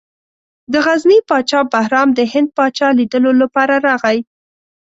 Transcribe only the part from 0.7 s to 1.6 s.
د غزني پاچا